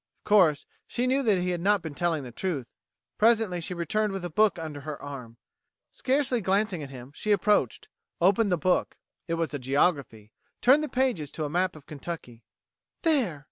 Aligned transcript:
Of 0.21 0.29
course 0.29 0.65
she 0.87 1.05
knew 1.05 1.21
that 1.21 1.37
he 1.37 1.51
had 1.51 1.61
not 1.61 1.83
been 1.83 1.93
telling 1.93 2.23
the 2.23 2.31
truth. 2.31 2.73
Presently 3.19 3.61
she 3.61 3.75
returned 3.75 4.13
with 4.13 4.25
a 4.25 4.31
book 4.31 4.57
under 4.57 4.81
her 4.81 4.99
arm. 4.99 5.37
Scarcely 5.91 6.41
glancing 6.41 6.81
at 6.81 6.89
him, 6.89 7.11
she 7.13 7.31
approached, 7.31 7.87
opened 8.19 8.51
the 8.51 8.57
book 8.57 8.97
it 9.27 9.35
was 9.35 9.53
a 9.53 9.59
geography 9.59 10.31
turned 10.59 10.81
the 10.83 10.89
pages 10.89 11.31
to 11.33 11.45
a 11.45 11.51
map 11.51 11.75
of 11.75 11.85
Kentucky. 11.85 12.41
"There!" 13.03 13.39